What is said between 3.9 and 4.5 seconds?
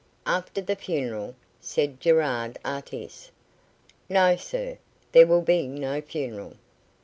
"No,